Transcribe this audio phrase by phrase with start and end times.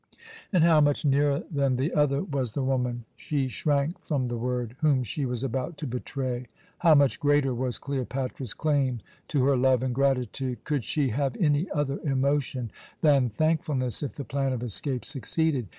[0.51, 4.75] And how much nearer than the other was the woman she shrank from the word
[4.79, 6.47] whom she was about to betray,
[6.79, 10.63] how much greater was Cleopatra's claim to her love and gratitude!
[10.63, 15.67] Could she have any other emotion than thankfulness if the plan of escape succeeded?